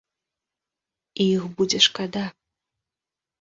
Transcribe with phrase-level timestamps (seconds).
[1.25, 2.25] І іх будзе шкада.